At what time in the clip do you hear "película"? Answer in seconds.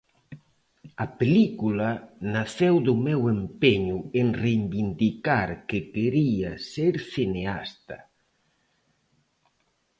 1.19-1.89